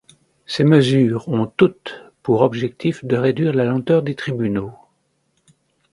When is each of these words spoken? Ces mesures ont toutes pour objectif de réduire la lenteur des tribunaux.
Ces 0.47 0.63
mesures 0.63 1.29
ont 1.29 1.45
toutes 1.45 2.05
pour 2.23 2.41
objectif 2.41 3.05
de 3.05 3.15
réduire 3.17 3.53
la 3.53 3.65
lenteur 3.65 4.01
des 4.01 4.15
tribunaux. 4.15 4.71